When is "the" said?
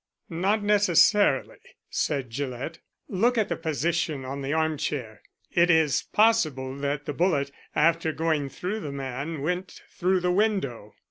3.49-3.55, 4.41-4.51, 7.05-7.13, 8.79-8.91, 10.21-10.31